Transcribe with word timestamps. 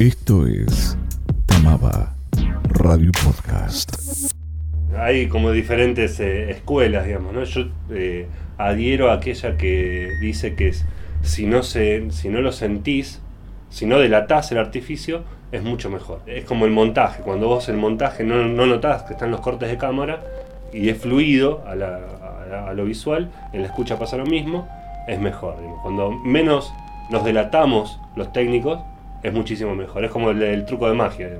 Esto 0.00 0.46
es 0.46 0.96
Tamaba 1.44 2.14
Radio 2.70 3.10
Podcast. 3.22 4.32
Hay 4.96 5.28
como 5.28 5.50
diferentes 5.50 6.18
eh, 6.20 6.50
escuelas, 6.50 7.04
digamos, 7.04 7.34
¿no? 7.34 7.44
Yo 7.44 7.66
eh, 7.90 8.26
adhiero 8.56 9.10
a 9.10 9.16
aquella 9.16 9.58
que 9.58 10.08
dice 10.22 10.54
que 10.54 10.68
es, 10.68 10.86
si, 11.20 11.44
no 11.44 11.62
se, 11.62 12.10
si 12.12 12.30
no 12.30 12.40
lo 12.40 12.50
sentís, 12.50 13.20
si 13.68 13.84
no 13.84 13.98
delatás 13.98 14.50
el 14.52 14.56
artificio, 14.56 15.22
es 15.52 15.62
mucho 15.62 15.90
mejor. 15.90 16.22
Es 16.24 16.46
como 16.46 16.64
el 16.64 16.70
montaje, 16.72 17.22
cuando 17.22 17.48
vos 17.48 17.68
el 17.68 17.76
montaje 17.76 18.24
no, 18.24 18.42
no 18.46 18.64
notás 18.64 19.02
que 19.02 19.12
están 19.12 19.30
los 19.30 19.42
cortes 19.42 19.68
de 19.68 19.76
cámara 19.76 20.24
y 20.72 20.88
es 20.88 20.96
fluido 20.96 21.62
a, 21.66 21.74
lo 22.72 22.84
visual, 22.86 23.30
en 23.52 23.60
la 23.60 23.66
escucha 23.66 23.98
pasa 23.98 24.16
lo 24.16 24.24
mismo, 24.24 24.66
es 25.06 25.20
mejor. 25.20 25.56
Cuando 25.82 26.10
menos 26.10 26.72
nos 27.10 27.22
delatamos 27.22 28.00
los 28.16 28.32
técnicos, 28.32 28.80
es 29.22 29.32
muchísimo 29.32 29.74
mejor. 29.74 30.04
Es 30.04 30.10
como 30.10 30.30
el, 30.30 30.64
truco 30.64 30.88
de 30.88 30.94
magia. 30.94 31.30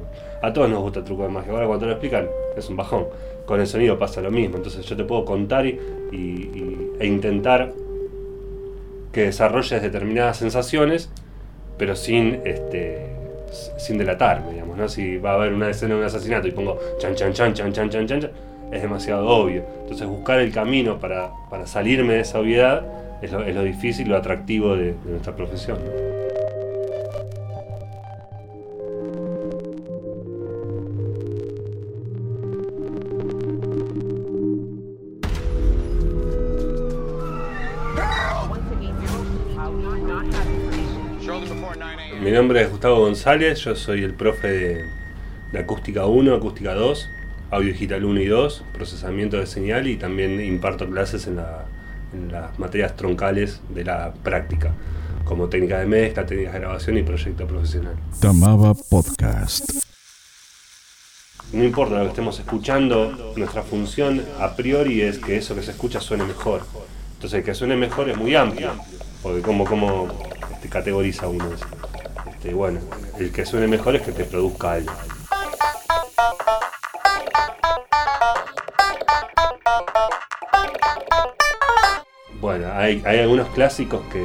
A 0.42 0.52
todos 0.52 0.68
nos 0.68 0.80
gusta 0.80 1.00
el 1.00 1.05
truco 1.05 1.23
de 1.23 1.28
magia. 1.28 1.52
Ahora 1.52 1.66
cuando 1.66 1.80
te 1.80 1.86
lo 1.86 1.92
explican, 1.92 2.28
es 2.56 2.68
un 2.68 2.77
bajón. 2.77 3.06
Con 3.46 3.60
el 3.60 3.66
sonido 3.66 3.98
pasa 3.98 4.20
lo 4.20 4.30
mismo. 4.30 4.56
Entonces 4.56 4.84
yo 4.86 4.96
te 4.96 5.05
puedo 5.05 5.24
contar 5.24 5.66
y, 5.66 5.78
e 6.98 7.06
intentar 7.06 7.72
que 9.12 9.24
desarrolles 9.24 9.82
determinadas 9.82 10.36
sensaciones, 10.36 11.10
pero 11.78 11.96
sin 11.96 12.41
este 12.45 13.16
sin 13.78 13.98
delatarme, 13.98 14.52
digamos, 14.52 14.77
¿no? 14.77 14.88
Si 14.88 15.16
va 15.16 15.33
a 15.33 15.34
haber 15.34 15.52
una 15.52 15.70
escena 15.70 15.94
de 15.94 16.00
un 16.00 16.06
asesinato 16.06 16.47
y 16.47 16.52
pongo 16.52 16.78
chan 17.00 17.16
chan 17.16 17.33
chan 17.33 17.52
chan 17.52 17.72
chan 17.72 17.91
chan 17.91 18.06
chan, 18.06 18.30
es 18.70 18.83
demasiado 18.83 19.27
obvio. 19.27 19.64
Entonces 19.83 20.06
buscar 20.06 20.38
el 20.38 20.52
camino 20.52 21.00
para, 21.00 21.33
para 21.50 21.66
salirme 21.66 22.14
de 22.14 22.20
esa 22.20 22.38
obviedad 22.38 22.84
es 23.22 23.33
lo, 23.33 23.62
difícil, 23.62 24.08
lo 24.08 24.16
atractivo 24.16 24.77
de, 24.77 24.94
nuestra 25.05 25.34
profesión. 25.34 25.78
Gustavo 42.81 43.00
González, 43.00 43.59
yo 43.61 43.77
soy 43.77 44.03
el 44.05 44.14
profe 44.14 44.48
de, 44.48 44.84
de 45.53 45.59
Acústica 45.59 46.06
1, 46.06 46.34
Acústica 46.34 46.73
2, 46.73 47.11
Audio 47.50 47.72
Digital 47.75 48.06
1 48.06 48.20
y 48.22 48.27
2, 48.27 48.64
procesamiento 48.72 49.37
de 49.37 49.47
señal 49.47 49.87
y 49.87 49.98
también 49.98 50.41
imparto 50.42 50.89
clases 50.89 51.27
en, 51.27 51.37
la- 51.37 51.67
en 52.14 52.33
las 52.33 52.59
materias 52.59 52.97
troncales 52.97 53.61
de 53.69 53.84
la 53.84 54.14
práctica, 54.25 54.72
como 55.27 55.50
técnica 55.50 55.78
de 55.78 55.84
mezcla, 55.84 56.25
técnicas 56.25 56.55
de 56.55 56.61
grabación 56.61 56.97
y 56.97 57.03
proyecto 57.03 57.47
profesional. 57.47 57.97
Tamaba 58.19 58.72
Podcast. 58.72 59.70
No 61.53 61.62
importa 61.62 61.97
lo 61.98 62.05
que 62.05 62.09
estemos 62.09 62.39
escuchando, 62.39 63.34
nuestra 63.37 63.62
función 63.62 64.25
a 64.41 64.56
priori 64.56 65.03
es 65.03 65.19
que 65.19 65.37
eso 65.37 65.55
que 65.55 65.62
se 65.62 65.72
escucha 65.72 66.00
suene 66.00 66.25
mejor. 66.25 66.62
Entonces 67.17 67.41
el 67.41 67.44
que 67.44 67.53
suene 67.55 67.77
mejor 67.77 68.09
es 68.09 68.17
muy 68.17 68.34
amplio, 68.34 68.70
porque 69.22 69.42
como, 69.42 69.67
como 69.67 70.09
este, 70.55 70.70
categoriza 70.70 71.28
uno 71.28 71.44
eso. 71.53 71.67
Este, 72.41 72.55
bueno, 72.55 72.80
el 73.19 73.30
que 73.33 73.44
suene 73.44 73.66
mejor 73.66 73.96
es 73.96 74.00
que 74.00 74.12
te 74.12 74.24
produzca 74.24 74.72
algo. 74.72 74.91
Bueno, 82.41 82.66
hay, 82.72 83.02
algunos 83.05 83.47
clásicos 83.48 84.00
que, 84.10 84.24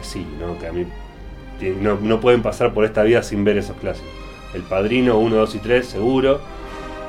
sí, 0.00 0.26
¿no? 0.40 0.58
que 0.58 0.68
a 0.68 0.72
mí 0.72 0.86
no, 1.82 2.18
pueden 2.18 2.40
pasar 2.40 2.72
por 2.72 2.86
esta 2.86 3.02
vida 3.02 3.22
sin 3.22 3.44
ver 3.44 3.58
esos 3.58 3.76
clásicos. 3.76 4.08
El 4.54 4.62
Padrino 4.62 5.18
1, 5.18 5.36
2 5.36 5.54
y 5.56 5.58
3, 5.58 5.86
seguro. 5.86 6.40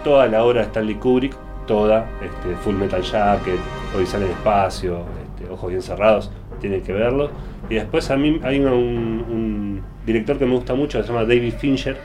Toda 0.03 0.27
la 0.27 0.43
obra 0.43 0.59
de 0.59 0.67
Stanley 0.67 0.95
Kubrick, 0.95 1.37
toda. 1.65 2.09
Este, 2.21 2.57
Full 2.57 2.75
Metal 2.75 3.01
Jacket, 3.01 3.59
Odisea 3.95 4.19
en 4.19 4.25
el 4.25 4.31
Espacio, 4.31 5.05
este, 5.29 5.49
Ojos 5.49 5.69
Bien 5.69 5.81
Cerrados, 5.81 6.29
tienen 6.59 6.81
que 6.83 6.91
verlo. 6.91 7.29
Y 7.69 7.75
después 7.75 8.11
a 8.11 8.17
mí 8.17 8.41
hay 8.43 8.59
un 8.59 9.74
director 10.05 10.37
que 10.37 10.45
me 10.45 10.53
gusta 10.53 10.75
mucho, 10.75 11.01
se 11.01 11.07
llama 11.07 11.21
David 11.21 11.53
Fincher, 11.57 11.97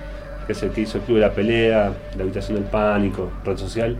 que 0.46 0.52
es 0.52 0.62
el 0.62 0.70
que 0.70 0.82
hizo 0.82 0.98
el 0.98 1.04
Club 1.04 1.16
de 1.18 1.22
la 1.22 1.32
Pelea, 1.32 1.92
La 2.16 2.22
Habitación 2.22 2.56
del 2.56 2.64
Pánico, 2.64 3.30
Red 3.44 3.56
Social, 3.58 3.96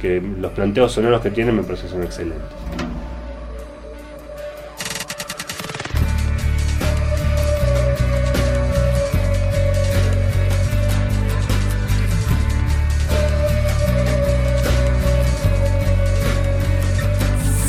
que 0.00 0.20
los 0.20 0.52
planteos 0.52 0.92
sonoros 0.92 1.20
que 1.20 1.30
tiene 1.30 1.52
me 1.52 1.62
parecen 1.62 2.02
excelentes. 2.02 2.42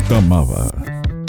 Tamaba. 0.08 0.70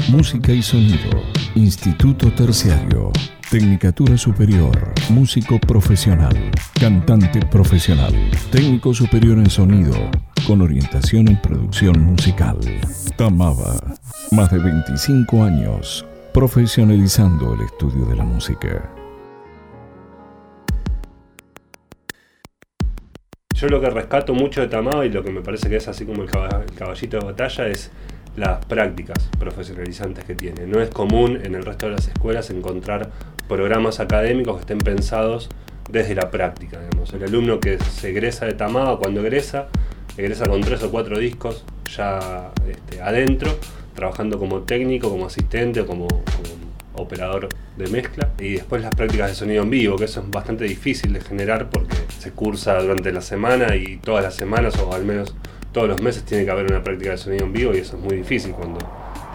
Música 0.09 0.51
y 0.51 0.61
sonido. 0.61 1.23
Instituto 1.55 2.31
Terciario. 2.31 3.11
Tecnicatura 3.49 4.17
Superior. 4.17 4.75
Músico 5.11 5.59
profesional. 5.59 6.51
Cantante 6.79 7.39
profesional. 7.45 8.11
Técnico 8.51 8.91
superior 8.91 9.37
en 9.37 9.51
sonido. 9.51 9.93
Con 10.47 10.61
orientación 10.61 11.27
en 11.27 11.39
producción 11.39 11.99
musical. 12.01 12.57
Tamaba. 13.17 13.75
Más 14.31 14.51
de 14.51 14.57
25 14.57 15.43
años. 15.43 16.05
Profesionalizando 16.33 17.53
el 17.53 17.61
estudio 17.61 18.05
de 18.05 18.15
la 18.15 18.23
música. 18.23 18.91
Yo 23.53 23.67
lo 23.67 23.79
que 23.79 23.89
rescato 23.91 24.33
mucho 24.33 24.61
de 24.61 24.67
Tamao 24.67 25.03
y 25.03 25.09
lo 25.09 25.23
que 25.23 25.31
me 25.31 25.41
parece 25.41 25.69
que 25.69 25.75
es 25.75 25.87
así 25.87 26.03
como 26.03 26.23
el 26.23 26.29
caballito 26.29 27.19
de 27.19 27.25
batalla 27.25 27.67
es 27.67 27.91
las 28.35 28.65
prácticas 28.65 29.29
profesionalizantes 29.39 30.23
que 30.23 30.35
tiene. 30.35 30.65
No 30.67 30.81
es 30.81 30.89
común 30.89 31.39
en 31.43 31.55
el 31.55 31.63
resto 31.63 31.87
de 31.87 31.93
las 31.93 32.07
escuelas 32.07 32.49
encontrar 32.49 33.09
programas 33.47 33.99
académicos 33.99 34.55
que 34.55 34.61
estén 34.61 34.79
pensados 34.79 35.49
desde 35.89 36.15
la 36.15 36.31
práctica. 36.31 36.79
digamos. 36.79 37.13
El 37.13 37.23
alumno 37.23 37.59
que 37.59 37.77
se 37.79 38.09
egresa 38.09 38.45
de 38.45 38.53
Tamao 38.53 38.99
cuando 38.99 39.21
egresa, 39.21 39.67
egresa 40.17 40.47
con 40.47 40.61
tres 40.61 40.83
o 40.83 40.91
cuatro 40.91 41.17
discos 41.19 41.63
ya 41.95 42.51
este, 42.67 43.01
adentro, 43.01 43.57
trabajando 43.93 44.39
como 44.39 44.61
técnico, 44.61 45.09
como 45.09 45.27
asistente 45.27 45.81
o 45.81 45.85
como, 45.85 46.07
como 46.07 46.65
operador 46.97 47.49
de 47.77 47.87
mezcla 47.87 48.29
y 48.39 48.53
después 48.53 48.81
las 48.81 48.95
prácticas 48.95 49.29
de 49.29 49.35
sonido 49.35 49.63
en 49.63 49.69
vivo, 49.69 49.97
que 49.97 50.05
eso 50.05 50.21
es 50.21 50.29
bastante 50.29 50.65
difícil 50.65 51.13
de 51.13 51.21
generar 51.21 51.69
porque 51.69 51.95
se 52.19 52.31
cursa 52.31 52.81
durante 52.81 53.11
la 53.11 53.21
semana 53.21 53.75
y 53.75 53.97
todas 53.97 54.23
las 54.23 54.35
semanas 54.35 54.77
o 54.79 54.93
al 54.93 55.05
menos 55.05 55.35
todos 55.75 55.89
los 55.89 56.01
meses 56.01 56.23
tiene 56.23 56.45
que 56.45 56.51
haber 56.51 56.71
una 56.71 56.81
práctica 56.81 57.11
de 57.11 57.17
sonido 57.17 57.45
en 57.45 57.51
vivo 57.51 57.75
y 57.75 57.79
eso 57.79 57.97
es 57.97 58.01
muy 58.01 58.15
difícil 58.15 58.53
cuando 58.53 58.79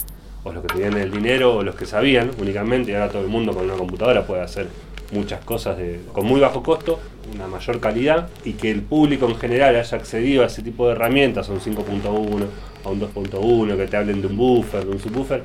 o 0.42 0.50
los 0.52 0.64
que 0.64 0.74
tenían 0.74 0.96
el 0.96 1.12
dinero 1.12 1.54
o 1.54 1.62
los 1.62 1.76
que 1.76 1.86
sabían 1.86 2.32
únicamente 2.40 2.90
y 2.90 2.94
ahora 2.94 3.10
todo 3.10 3.22
el 3.22 3.28
mundo 3.28 3.54
con 3.54 3.66
una 3.66 3.74
computadora 3.74 4.26
puede 4.26 4.42
hacer 4.42 4.66
muchas 5.12 5.44
cosas 5.44 5.78
de- 5.78 6.00
con 6.12 6.26
muy 6.26 6.40
bajo 6.40 6.64
costo, 6.64 6.98
una 7.32 7.46
mayor 7.46 7.78
calidad 7.78 8.28
y 8.44 8.54
que 8.54 8.72
el 8.72 8.82
público 8.82 9.26
en 9.26 9.36
general 9.36 9.76
haya 9.76 9.96
accedido 9.96 10.42
a 10.42 10.46
ese 10.46 10.62
tipo 10.62 10.88
de 10.88 10.94
herramientas, 10.94 11.48
a 11.48 11.52
un 11.52 11.60
5.1, 11.60 12.46
a 12.84 12.88
un 12.88 12.98
2.1, 12.98 13.76
que 13.76 13.86
te 13.86 13.96
hablen 13.96 14.20
de 14.22 14.26
un 14.26 14.36
buffer, 14.36 14.84
de 14.84 14.90
un 14.90 14.98
subwoofer, 14.98 15.44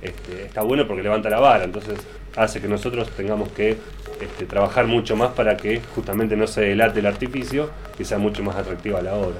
este, 0.00 0.46
está 0.46 0.62
bueno 0.62 0.86
porque 0.86 1.02
levanta 1.02 1.28
la 1.28 1.38
vara, 1.38 1.64
entonces 1.64 1.98
hace 2.36 2.60
que 2.60 2.68
nosotros 2.68 3.08
tengamos 3.10 3.48
que 3.50 3.76
este, 4.20 4.44
trabajar 4.46 4.86
mucho 4.86 5.16
más 5.16 5.30
para 5.30 5.56
que 5.56 5.80
justamente 5.94 6.36
no 6.36 6.46
se 6.46 6.62
delate 6.62 7.00
el 7.00 7.06
artificio 7.06 7.70
y 7.98 8.04
sea 8.04 8.18
mucho 8.18 8.42
más 8.42 8.56
atractiva 8.56 9.00
la 9.02 9.14
obra. 9.14 9.36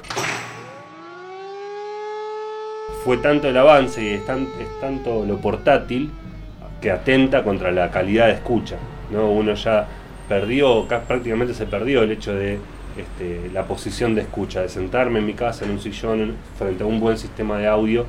Fue 3.05 3.19
tanto 3.19 3.49
el 3.49 3.57
avance 3.57 4.03
y 4.03 4.09
es, 4.15 4.25
tan- 4.27 4.49
es 4.61 4.81
tanto 4.81 5.25
lo 5.27 5.39
portátil 5.39 6.11
que 6.81 6.91
atenta 6.91 7.43
contra 7.45 7.71
la 7.71 7.91
calidad 7.91 8.27
de 8.27 8.33
escucha. 8.35 8.77
¿no? 9.11 9.31
Uno 9.31 9.55
ya 9.55 9.87
perdió, 10.29 10.87
ca- 10.89 11.03
prácticamente 11.03 11.53
se 11.55 11.67
perdió 11.67 12.03
el 12.03 12.13
hecho 12.13 12.35
de 12.35 12.59
este, 12.97 13.51
la 13.53 13.65
posición 13.65 14.15
de 14.15 14.23
escucha, 14.23 14.63
de 14.63 14.69
sentarme 14.69 15.19
en 15.19 15.27
mi 15.27 15.35
casa 15.35 15.65
en 15.65 15.73
un 15.73 15.81
sillón 15.81 16.37
frente 16.59 16.83
a 16.83 16.87
un 16.87 17.01
buen 17.01 17.19
sistema 17.19 17.59
de 17.59 17.67
audio 17.67 18.07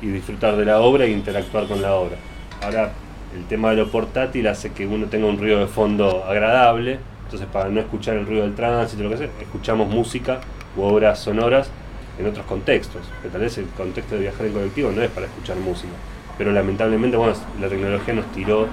y 0.00 0.06
disfrutar 0.06 0.56
de 0.56 0.64
la 0.64 0.80
obra 0.80 1.04
e 1.04 1.10
interactuar 1.10 1.66
con 1.66 1.82
la 1.82 1.94
obra. 1.94 2.16
Ahora 2.62 2.90
el 3.36 3.44
tema 3.44 3.70
de 3.70 3.76
lo 3.76 3.88
portátil 3.90 4.46
hace 4.46 4.72
que 4.72 4.86
uno 4.86 5.06
tenga 5.06 5.26
un 5.26 5.38
ruido 5.38 5.60
de 5.60 5.66
fondo 5.66 6.24
agradable. 6.24 6.98
Entonces, 7.24 7.48
para 7.52 7.68
no 7.68 7.80
escuchar 7.80 8.16
el 8.16 8.26
ruido 8.26 8.42
del 8.42 8.54
tránsito, 8.54 9.02
lo 9.02 9.10
que 9.10 9.18
sea, 9.18 9.28
escuchamos 9.40 9.88
música 9.88 10.40
u 10.76 10.82
obras 10.82 11.18
sonoras 11.18 11.70
en 12.18 12.26
otros 12.26 12.46
contextos. 12.46 13.02
Que 13.22 13.28
tal 13.28 13.42
vez 13.42 13.58
el 13.58 13.66
contexto 13.66 14.14
de 14.14 14.22
viajar 14.22 14.46
en 14.46 14.52
colectivo 14.52 14.90
no 14.90 15.02
es 15.02 15.10
para 15.10 15.26
escuchar 15.26 15.56
música. 15.56 15.92
Pero 16.38 16.52
lamentablemente, 16.52 17.16
bueno, 17.16 17.34
la 17.60 17.68
tecnología 17.68 18.14
nos 18.14 18.26
tiró 18.32 18.66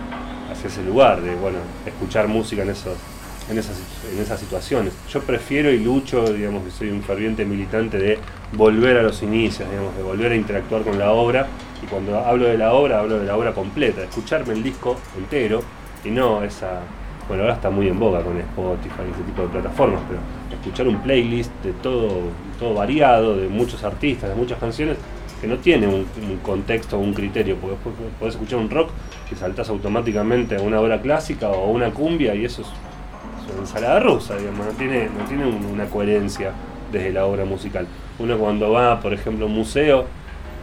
hacia 0.52 0.68
ese 0.68 0.84
lugar 0.84 1.22
de, 1.22 1.36
bueno, 1.36 1.58
escuchar 1.86 2.28
música 2.28 2.64
en 2.64 2.70
esos 2.70 2.98
en 3.50 3.58
esas, 3.58 3.78
en 4.12 4.20
esas 4.20 4.40
situaciones. 4.40 4.94
Yo 5.12 5.22
prefiero 5.22 5.72
y 5.72 5.80
lucho, 5.80 6.26
digamos 6.34 6.64
que 6.64 6.72
soy 6.72 6.90
un 6.90 7.04
ferviente 7.04 7.46
militante 7.46 7.98
de 7.98 8.18
volver 8.54 8.98
a 8.98 9.04
los 9.04 9.22
inicios, 9.22 9.70
digamos, 9.70 9.96
de 9.96 10.04
volver 10.04 10.32
a 10.32 10.36
interactuar 10.36 10.84
con 10.84 10.98
la 10.98 11.12
obra. 11.12 11.48
Y 11.84 11.86
cuando 11.88 12.20
hablo 12.20 12.46
de 12.46 12.58
la 12.58 12.74
obra, 12.74 13.00
hablo 13.00 13.20
de 13.20 13.26
la 13.26 13.36
obra 13.36 13.54
completa, 13.54 14.04
escucharme 14.04 14.54
el 14.54 14.64
disco 14.64 14.98
entero 15.18 15.62
y 16.04 16.10
no 16.10 16.44
esa. 16.44 16.82
Bueno, 17.28 17.44
ahora 17.44 17.56
está 17.56 17.72
muy 17.72 17.88
en 17.88 18.00
boga 18.00 18.22
con 18.22 18.38
Spotify 18.38 19.02
y 19.08 19.12
ese 19.12 19.24
tipo 19.24 19.42
de 19.42 19.48
plataformas, 19.48 20.00
pero 20.08 20.20
escuchar 20.56 20.88
un 20.88 21.02
playlist 21.02 21.52
de 21.64 21.74
todo, 21.74 22.10
todo 22.60 22.76
variado, 22.76 23.36
de 23.36 23.48
muchos 23.48 23.84
artistas, 23.84 24.30
de 24.30 24.36
muchas 24.36 24.60
canciones, 24.60 24.98
que 25.42 25.48
no 25.48 25.58
tiene 25.58 25.88
un, 25.88 26.06
contexto 26.44 27.00
un 27.00 27.16
criterio, 27.16 27.56
porque 27.56 27.78
puedes 28.20 28.36
escuchar 28.36 28.60
un 28.60 28.70
rock 28.70 28.92
y 29.32 29.36
saltas 29.36 29.70
automáticamente 29.70 30.56
a 30.56 30.62
una 30.62 30.80
obra 30.80 31.02
clásica 31.02 31.50
o 31.50 31.72
una 31.72 31.90
cumbia 31.90 32.36
y 32.36 32.46
eso 32.46 32.62
es 32.62 32.68
ensalada 33.60 34.00
rusa, 34.00 34.38
digamos, 34.38 34.66
no 34.66 34.72
tiene, 34.74 35.10
no 35.10 35.26
tiene 35.26 35.46
una 35.46 35.86
coherencia 35.86 36.52
desde 36.92 37.12
la 37.12 37.26
obra 37.26 37.46
musical. 37.46 37.88
Uno 38.20 38.38
cuando 38.38 38.72
va, 38.72 39.00
por 39.00 39.14
ejemplo, 39.14 39.46
a 39.46 39.48
un 39.48 39.56
museo 39.56 40.06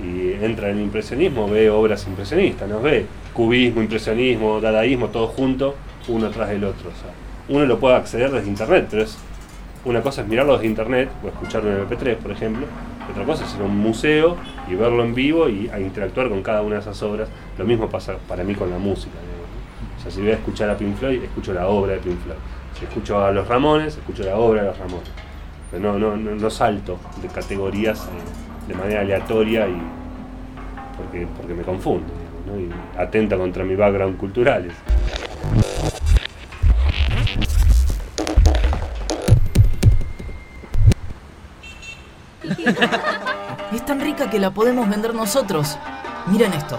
y 0.00 0.33
entra 0.44 0.71
en 0.71 0.81
impresionismo, 0.81 1.49
ve 1.49 1.71
obras 1.71 2.06
impresionistas, 2.06 2.69
¿no? 2.69 2.81
Ve 2.81 3.06
cubismo, 3.33 3.83
impresionismo, 3.83 4.61
dadaísmo, 4.61 5.09
todo 5.09 5.29
junto, 5.29 5.75
uno 6.09 6.31
tras 6.31 6.50
del 6.50 6.65
otro. 6.65 6.91
uno 7.49 7.67
lo 7.67 7.79
puede 7.79 7.97
acceder 7.97 8.31
desde 8.31 8.49
internet, 8.49 8.87
pero 8.91 9.06
una 9.85 10.00
cosa 10.00 10.23
es 10.23 10.29
mirarlo 10.29 10.55
desde 10.55 10.67
internet 10.67 11.11
o 11.25 11.29
escucharlo 11.29 11.71
en 11.71 11.89
MP3, 11.89 12.17
por 12.17 12.31
ejemplo, 12.31 12.67
otra 13.11 13.25
cosa 13.25 13.44
es 13.44 13.55
ir 13.55 13.61
a 13.61 13.65
un 13.65 13.77
museo 13.77 14.37
y 14.71 14.75
verlo 14.75 15.03
en 15.03 15.15
vivo 15.15 15.49
y 15.49 15.71
interactuar 15.79 16.29
con 16.29 16.43
cada 16.43 16.62
una 16.62 16.77
de 16.77 16.83
esas 16.83 17.03
obras. 17.03 17.29
Lo 17.59 17.65
mismo 17.65 17.89
pasa 17.89 18.15
para 18.29 18.44
mí 18.44 18.55
con 18.55 18.71
la 18.71 18.79
música. 18.79 19.17
O 19.99 20.03
sea, 20.03 20.11
si 20.11 20.21
voy 20.21 20.31
a 20.31 20.35
escuchar 20.35 20.71
a 20.71 20.77
Pink 20.77 20.97
Floyd, 20.97 21.23
escucho 21.23 21.53
la 21.53 21.67
obra 21.67 21.94
de 21.94 21.99
Pink 21.99 22.19
Floyd 22.23 22.37
escucho 22.85 23.25
a 23.25 23.31
los 23.33 23.47
Ramones, 23.49 23.97
escucho 23.97 24.23
la 24.25 24.37
obra 24.37 24.62
de 24.62 24.69
los 24.69 24.79
Ramones. 24.79 25.11
Pero 25.71 25.99
no, 25.99 26.17
no, 26.17 26.17
no, 26.17 26.50
salto 26.50 26.99
de 27.21 27.29
categorías 27.29 28.05
eh, 28.05 28.52
de 28.69 28.75
manera 28.75 29.00
aleatoria 29.00 29.69
y 29.69 29.81
porque, 30.97 31.26
porque 31.37 31.55
me 31.55 31.62
confundo 31.62 32.12
y 32.59 32.69
atenta 32.99 33.37
contra 33.37 33.64
mi 33.64 33.75
background 33.75 34.17
cultural. 34.19 34.69
Es 43.73 43.87
tan 43.87 44.00
rica 44.00 44.29
que 44.29 44.38
la 44.38 44.50
podemos 44.50 44.88
vender 44.88 45.15
nosotros. 45.15 45.79
Miren 46.26 46.53
esto. 46.53 46.79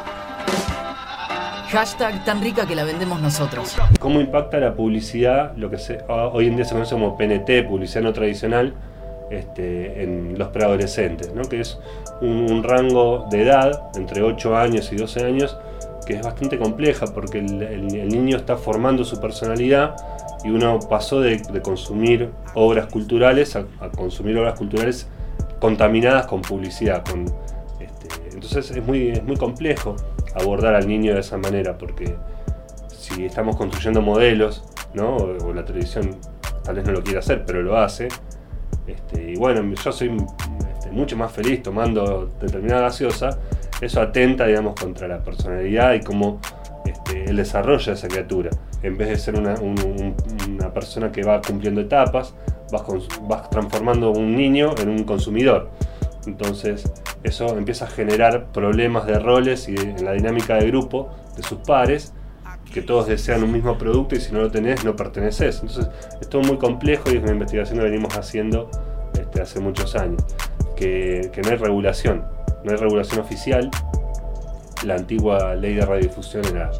Hashtag 1.72 2.24
tan 2.24 2.40
rica 2.40 2.68
que 2.68 2.76
la 2.76 2.84
vendemos 2.84 3.20
nosotros. 3.20 3.76
¿Cómo 4.00 4.22
impacta 4.22 4.60
la 4.60 4.76
publicidad, 4.76 5.58
lo 5.58 5.72
que 5.72 5.80
se, 5.80 6.04
hoy 6.08 6.48
en 6.48 6.56
día 6.56 6.66
se 6.66 6.74
conoce 6.74 6.94
como 6.94 7.18
PNT, 7.18 7.68
publicidad 7.68 8.04
no 8.04 8.14
tradicional, 8.14 8.76
este, 9.40 10.04
en 10.04 10.38
los 10.38 10.50
preadolescentes, 10.50 11.34
¿no? 11.34 11.44
que 11.44 11.62
es 11.62 11.80
un, 12.22 12.64
rango 12.64 13.28
de 13.30 13.44
edad 13.44 13.90
entre 13.96 14.22
8 14.22 14.56
años 14.56 14.92
y 14.92 14.96
12 14.96 15.26
años 15.26 15.58
que 16.06 16.16
es 16.16 16.22
bastante 16.22 16.58
compleja 16.58 17.06
porque 17.08 17.40
el, 17.40 17.88
niño 18.08 18.38
está 18.38 18.58
formando 18.58 19.04
su 19.06 19.20
personalidad 19.20 19.96
y 20.44 20.50
uno 20.50 20.80
pasó 20.90 21.22
de, 21.22 21.42
consumir 21.62 22.30
obras 22.56 22.88
culturales 22.88 23.56
a, 23.56 23.66
consumir 23.96 24.38
obras 24.38 24.58
culturales 24.58 25.08
contaminadas 25.60 26.28
con 26.28 26.42
publicidad. 26.42 27.04
Con, 27.10 27.26
este, 27.80 28.08
entonces 28.34 28.72
es 28.72 28.86
muy, 28.86 29.10
es 29.10 29.24
muy 29.24 29.38
complejo 29.38 29.96
abordar 30.36 30.76
al 30.76 30.88
niño 30.88 31.14
de 31.14 31.22
esa 31.22 31.38
manera, 31.38 31.78
porque 31.78 32.16
si 32.88 33.26
estamos 33.26 33.56
construyendo 33.56 34.02
modelos, 34.02 34.64
¿no? 34.94 35.16
o, 35.16 35.54
la 35.54 35.64
televisión 35.64 36.18
tal 36.64 36.76
vez 36.76 36.86
no 36.86 36.94
lo 36.94 37.04
quiere 37.04 37.20
hacer, 37.20 37.44
pero 37.46 37.62
lo 37.62 37.78
hace, 37.78 38.08
este, 38.88 39.32
y 39.32 39.36
bueno, 39.36 39.74
yo 39.74 39.92
soy 39.92 40.16
este, 40.70 40.92
mucho 40.92 41.16
más 41.18 41.32
feliz 41.32 41.64
tomando 41.64 42.30
determinada 42.42 42.84
gaseosa, 42.84 43.38
eso 43.82 44.02
atenta, 44.02 44.46
digamos, 44.46 44.80
contra 44.80 45.08
la 45.08 45.24
personalidad 45.24 45.94
y 45.94 46.02
cómo 46.02 46.40
este, 46.86 47.26
él 47.26 47.38
desarrolla 47.38 47.94
esa 47.94 48.08
criatura. 48.08 48.50
En 48.82 48.98
vez 48.98 49.10
de 49.10 49.18
ser 49.18 49.36
una, 49.36 49.56
una 49.56 50.74
persona 50.74 51.12
que 51.12 51.24
va 51.24 51.42
cumpliendo 51.42 51.82
etapas, 51.82 52.34
vas, 52.72 52.84
vas 53.22 53.50
transformando 53.50 54.12
un 54.12 54.36
niño 54.36 54.76
en 54.78 54.90
un 54.90 55.04
consumidor. 55.04 55.70
Entonces, 56.26 56.92
eso 57.24 57.58
empieza 57.58 57.86
a 57.86 57.90
generar 57.90 58.48
problemas 58.52 59.06
de 59.06 59.20
roles 59.20 59.68
y 59.70 59.76
en 59.76 60.04
la 60.04 60.14
dinámica 60.14 60.56
de 60.56 60.68
grupo 60.68 61.10
de 61.36 61.44
sus 61.44 61.60
pares, 61.60 62.14
que 62.74 62.82
todos 62.82 63.08
desean 63.08 63.44
un 63.44 63.52
mismo 63.52 63.78
producto 63.78 64.16
y 64.16 64.20
si 64.20 64.32
no 64.34 64.42
lo 64.42 64.52
tenés 64.52 64.84
no 64.84 64.96
perteneces. 64.96 65.62
Entonces, 65.62 65.90
es 66.20 66.28
todo 66.28 66.42
muy 66.42 66.58
complejo 66.58 67.12
y 67.12 67.18
es 67.18 67.24
una 67.24 67.32
investigación 67.32 67.80
que 67.80 67.86
venimos 67.86 68.18
haciendo 68.18 68.70
este, 69.18 69.42
hace 69.42 69.60
muchos 69.60 69.96
años, 69.96 70.24
que, 70.76 71.32
no 71.44 71.50
hay 71.50 71.58
regulación, 71.58 72.24
no 72.64 72.72
hay 72.72 72.78
regulación 72.78 73.22
oficial. 73.22 73.70
La 74.86 74.96
antigua 74.96 75.56
ley 75.56 75.76
de 75.76 75.86
radiodifusión 75.86 76.44
era 76.46 76.72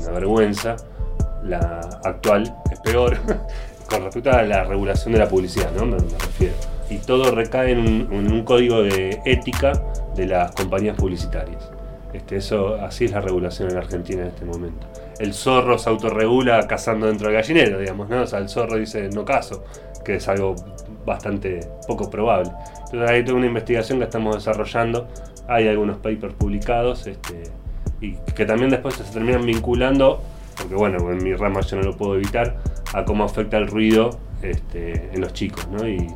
una 0.00 0.10
vergüenza, 0.10 0.76
la 1.44 1.80
actual 2.04 2.52
es 2.72 2.80
peor 2.80 3.16
con 3.88 4.02
respecto 4.02 4.32
a 4.32 4.42
la 4.42 4.64
regulación 4.64 5.12
de 5.12 5.20
la 5.20 5.28
publicidad, 5.28 5.70
¿no? 5.72 5.86
me 5.86 5.98
refiero 5.98 6.54
y 6.90 6.98
todo 6.98 7.30
recae 7.30 7.70
en 7.70 8.12
un, 8.12 8.42
código 8.44 8.82
de 8.82 9.20
ética 9.24 9.72
de 10.16 10.26
las 10.26 10.52
compañías 10.52 10.96
publicitarias. 10.96 11.70
Este, 12.12 12.36
eso, 12.36 12.76
así 12.76 13.04
es 13.04 13.12
la 13.12 13.20
regulación 13.20 13.70
en 13.70 13.76
Argentina 13.76 14.22
en 14.22 14.28
este 14.28 14.44
momento. 14.44 14.86
El 15.18 15.34
zorro 15.34 15.78
se 15.78 15.88
autorregula 15.90 16.66
cazando 16.66 17.06
dentro 17.06 17.28
del 17.28 17.36
gallinero, 17.36 17.78
digamos, 17.78 18.08
¿no? 18.08 18.22
O 18.22 18.26
sea, 18.26 18.38
el 18.38 18.48
zorro 18.48 18.76
dice 18.76 19.08
no 19.10 19.24
caso, 19.24 19.64
que 20.04 20.16
es 20.16 20.28
algo 20.28 20.56
bastante 21.04 21.60
poco 21.86 22.10
probable. 22.10 22.50
Entonces 22.84 23.10
hay 23.10 23.24
toda 23.24 23.36
una 23.36 23.46
investigación 23.46 23.98
que 23.98 24.04
estamos 24.04 24.34
desarrollando, 24.34 25.08
hay 25.48 25.68
algunos 25.68 25.98
papers 25.98 26.34
publicados 26.34 27.06
este, 27.06 27.44
y 28.00 28.14
que 28.34 28.44
también 28.44 28.70
después 28.70 28.94
se 28.94 29.04
terminan 29.04 29.44
vinculando, 29.44 30.22
porque 30.56 30.74
bueno, 30.74 31.10
en 31.10 31.22
mi 31.22 31.34
rama 31.34 31.60
yo 31.60 31.76
no 31.76 31.82
lo 31.82 31.96
puedo 31.96 32.16
evitar, 32.16 32.56
a 32.92 33.04
cómo 33.04 33.24
afecta 33.24 33.56
el 33.58 33.68
ruido 33.68 34.18
este, 34.42 35.10
en 35.12 35.20
los 35.20 35.32
chicos, 35.32 35.68
¿no? 35.68 35.86
Y, 35.86 36.08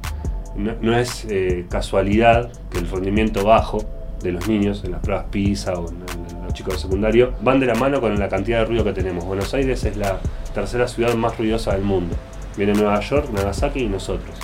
no, 0.57 0.97
es 0.97 1.27
eh, 1.29 1.67
casualidad 1.69 2.49
que 2.71 2.79
el 2.79 2.89
rendimiento 2.89 3.45
bajo 3.45 3.79
de 4.23 4.33
los 4.33 4.49
niños 4.49 4.83
en 4.85 4.93
las 4.93 5.01
pruebas 5.01 5.27
PISA 5.31 5.75
o 5.75 5.89
en, 5.89 5.99
los 6.45 6.55
chicos 6.55 6.75
de 6.75 6.81
secundario 6.81 7.33
van 7.43 7.61
de 7.61 7.67
la 7.67 7.75
mano 7.75 8.01
con 8.01 8.19
la 8.19 8.29
cantidad 8.29 8.61
de 8.61 8.65
ruido 8.67 8.85
que 8.85 8.93
tenemos. 8.93 9.25
Buenos 9.25 9.53
Aires 9.55 9.85
es 9.85 9.97
la 9.97 10.21
tercera 10.55 10.87
ciudad 10.89 11.15
más 11.15 11.37
ruidosa 11.39 11.73
del 11.73 11.83
mundo. 11.83 12.15
Viene 12.57 12.73
Nueva 12.75 13.01
York, 13.01 13.31
Nagasaki 13.33 13.81
y 13.81 13.89
nosotros. 13.89 14.35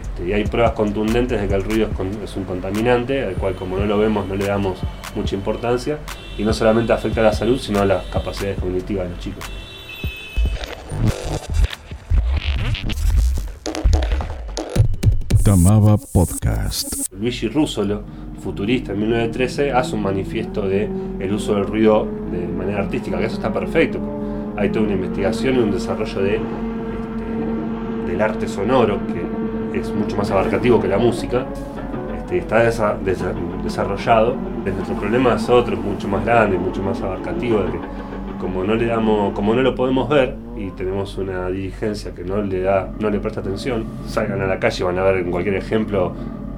Este, 0.00 0.28
y 0.28 0.32
hay 0.32 0.44
pruebas 0.44 0.72
contundentes 0.72 1.40
de 1.40 1.48
que 1.48 1.54
el 1.54 1.62
ruido 1.62 1.88
es, 2.22 2.36
un 2.36 2.44
contaminante, 2.44 3.24
al 3.24 3.34
cual 3.34 3.54
como 3.54 3.78
no 3.78 3.86
lo 3.86 3.98
vemos 3.98 4.26
no 4.26 4.34
le 4.34 4.46
damos 4.46 4.78
mucha 5.14 5.34
importancia 5.34 5.98
y 6.36 6.44
no 6.44 6.52
solamente 6.52 6.92
afecta 6.92 7.20
a 7.20 7.24
la 7.24 7.32
salud, 7.32 7.58
sino 7.58 7.80
a 7.80 7.84
las 7.84 8.04
capacidades 8.06 8.58
cognitivas 8.58 9.04
de 9.04 9.10
los 9.10 9.20
chicos. 9.20 9.44
Tamaba 15.44 15.98
Podcast. 15.98 17.12
Luigi 17.12 17.48
Russolo, 17.48 18.02
futurista 18.44 18.92
en 18.92 19.00
1913, 19.00 19.72
hace 19.72 19.96
un 19.96 20.02
manifiesto 20.02 20.68
de 20.68 20.88
el 21.18 21.32
uso 21.32 21.54
del 21.54 21.66
ruido 21.66 22.06
de 22.30 22.46
manera 22.46 22.80
artística, 22.80 23.18
que 23.18 23.24
eso 23.24 23.36
está 23.36 23.52
perfecto. 23.52 23.98
Hay 24.56 24.68
toda 24.68 24.84
una 24.84 24.94
investigación 24.94 25.56
y 25.56 25.58
un 25.58 25.72
desarrollo 25.72 26.20
de, 26.22 26.34
este, 26.36 28.12
del 28.12 28.20
arte 28.20 28.46
sonoro, 28.46 28.98
que 29.72 29.80
es 29.80 29.92
mucho 29.92 30.16
más 30.16 30.30
abarcativo 30.30 30.80
que 30.80 30.88
la 30.88 30.98
música. 30.98 31.46
Este, 32.18 32.38
está 32.38 32.62
desarrollado. 32.62 34.36
Nuestro 34.64 34.94
problema 34.96 35.34
es 35.34 35.48
otro, 35.48 35.76
mucho 35.76 36.06
más 36.06 36.24
grande, 36.24 36.58
mucho 36.58 36.82
más 36.82 37.00
abarcativo, 37.00 37.60
de 37.60 37.72
que 37.72 37.78
como 38.38 38.62
no 38.62 38.74
le 38.74 38.86
damos, 38.86 39.32
como 39.32 39.54
no 39.54 39.62
lo 39.62 39.74
podemos 39.74 40.08
ver, 40.08 40.36
y 40.54 40.70
tenemos 40.72 41.16
una 41.16 41.48
dirigencia 41.48 42.14
que 42.14 42.24
no 42.24 42.42
le 42.42 42.60
da, 42.60 42.92
no 43.00 43.08
le 43.08 43.18
presta 43.18 43.40
atención, 43.40 43.86
salgan 44.06 44.42
a 44.42 44.46
la 44.46 44.58
calle 44.58 44.82
y 44.82 44.86
van 44.86 44.98
a 44.98 45.02
ver 45.02 45.16
en 45.16 45.30
cualquier 45.30 45.54
ejemplo 45.54 46.12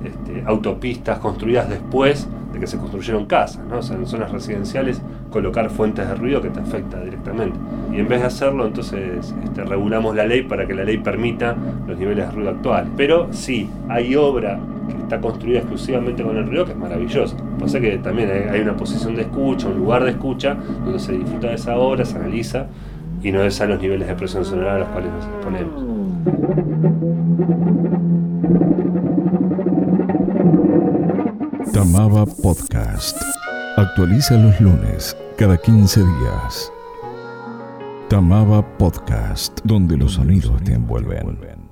este, 0.04 0.42
autopistas 0.46 1.18
construidas 1.18 1.68
después 1.68 2.28
de 2.52 2.60
que 2.60 2.66
se 2.66 2.78
construyeron 2.78 3.26
casas, 3.26 3.64
¿no? 3.68 3.78
O 3.78 3.82
sea, 3.82 3.96
en 3.96 4.06
zonas 4.06 4.30
residenciales 4.32 5.02
colocar 5.30 5.68
fuentes 5.70 6.08
de 6.08 6.14
ruido 6.14 6.40
que 6.40 6.50
te 6.50 6.60
afecta 6.60 7.00
directamente. 7.00 7.58
Y 7.92 7.98
en 7.98 8.08
vez 8.08 8.20
de 8.20 8.26
hacerlo, 8.26 8.66
entonces 8.66 9.34
este, 9.44 9.64
regulamos 9.64 10.14
la 10.14 10.26
ley 10.26 10.42
para 10.42 10.66
que 10.66 10.74
la 10.74 10.84
ley 10.84 10.98
permita 10.98 11.56
los 11.86 11.98
niveles 11.98 12.26
de 12.26 12.32
ruido 12.32 12.50
actuales. 12.50 12.90
Pero 12.96 13.28
sí, 13.32 13.68
hay 13.88 14.14
obra 14.16 14.58
que 14.88 14.96
está 14.96 15.20
construida 15.20 15.58
exclusivamente 15.58 16.22
con 16.22 16.36
el 16.36 16.46
ruido, 16.46 16.64
que 16.64 16.72
es 16.72 16.78
maravillosa. 16.78 17.36
Pasa 17.58 17.80
que 17.80 17.98
también 17.98 18.30
hay 18.50 18.60
una 18.60 18.76
posición 18.76 19.14
de 19.16 19.22
escucha, 19.22 19.68
un 19.68 19.78
lugar 19.78 20.04
de 20.04 20.10
escucha, 20.10 20.56
donde 20.84 20.98
se 20.98 21.12
disfruta 21.12 21.48
de 21.48 21.54
esa 21.54 21.76
obra, 21.76 22.04
se 22.04 22.16
analiza, 22.16 22.66
y 23.22 23.32
no 23.32 23.42
es 23.42 23.60
a 23.60 23.66
los 23.66 23.80
niveles 23.80 24.08
de 24.08 24.14
presión 24.14 24.44
sonora 24.44 24.76
a 24.76 24.78
los 24.78 24.88
cuales 24.88 25.10
nos 25.12 25.24
exponemos. 25.26 25.86
Tamaba 31.76 32.24
Podcast. 32.24 33.20
Actualiza 33.76 34.38
los 34.38 34.58
lunes, 34.62 35.14
cada 35.36 35.58
15 35.58 36.00
días. 36.00 36.72
Tamaba 38.08 38.66
Podcast, 38.78 39.60
donde 39.62 39.98
los 39.98 40.12
sonidos 40.12 40.64
te 40.64 40.72
envuelven. 40.72 41.65